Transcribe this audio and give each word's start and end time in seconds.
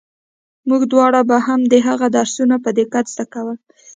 موږ 0.69 0.81
دواړو 0.91 1.21
به 1.29 1.37
هم 1.47 1.59
د 1.71 1.73
هغه 1.87 2.07
درسونه 2.17 2.55
په 2.63 2.69
دقت 2.79 3.05
زده 3.13 3.25
کول. 3.33 3.57